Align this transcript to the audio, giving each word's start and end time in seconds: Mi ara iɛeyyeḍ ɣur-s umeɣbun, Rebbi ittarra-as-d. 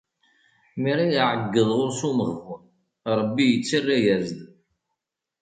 Mi 0.79 0.87
ara 0.91 1.03
iɛeyyeḍ 1.17 1.59
ɣur-s 1.77 2.01
umeɣbun, 2.09 2.63
Rebbi 3.17 3.45
ittarra-as-d. 3.55 4.27